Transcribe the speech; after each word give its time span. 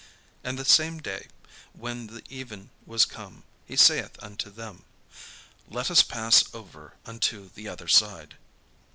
And 0.43 0.57
the 0.57 0.65
same 0.65 0.97
day, 0.97 1.27
when 1.73 2.07
the 2.07 2.23
even 2.27 2.71
was 2.87 3.05
come, 3.05 3.43
he 3.67 3.75
saith 3.75 4.13
unto 4.17 4.49
them: 4.49 4.83
"Let 5.69 5.91
us 5.91 6.01
pass 6.01 6.43
over 6.55 6.95
unto 7.05 7.51
the 7.53 7.67
other 7.67 7.87
side." 7.87 8.35